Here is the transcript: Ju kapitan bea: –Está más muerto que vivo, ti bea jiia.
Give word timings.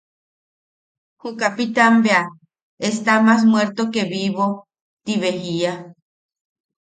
Ju 1.19 1.29
kapitan 1.41 1.93
bea: 2.03 2.21
–Está 2.31 3.13
más 3.27 3.41
muerto 3.53 3.81
que 3.93 4.03
vivo, 4.17 4.47
ti 5.03 5.13
bea 5.21 5.35
jiia. 5.43 5.73